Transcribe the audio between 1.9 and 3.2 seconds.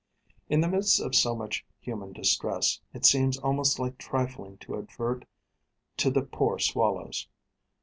distress, it